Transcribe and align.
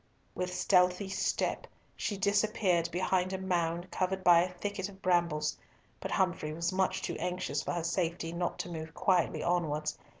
With 0.33 0.51
stealthy 0.51 1.09
stop 1.09 1.67
she 1.95 2.17
disappeared 2.17 2.89
behind 2.91 3.33
a 3.33 3.37
mound 3.37 3.91
covered 3.91 4.23
by 4.23 4.41
a 4.41 4.51
thicket 4.51 4.89
of 4.89 4.99
brambles, 4.99 5.55
but 5.99 6.09
Humfrey 6.09 6.53
was 6.53 6.73
much 6.73 7.03
too 7.03 7.15
anxious 7.19 7.61
for 7.61 7.73
her 7.73 7.83
safety 7.83 8.33
not 8.33 8.57
to 8.61 8.69
move 8.71 8.95
quietly 8.95 9.43
onwards. 9.43 9.99